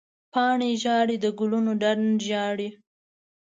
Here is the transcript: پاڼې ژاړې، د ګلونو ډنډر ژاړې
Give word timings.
پاڼې 0.31 0.71
ژاړې، 0.83 1.15
د 1.23 1.25
ګلونو 1.39 1.71
ډنډر 1.81 2.21
ژاړې 2.29 2.69